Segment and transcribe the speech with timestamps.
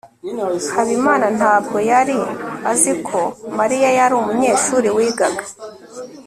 [0.73, 2.17] habimana ntabwo yari
[2.71, 3.19] azi ko
[3.57, 5.43] mariya yari umunyeshuri wigaga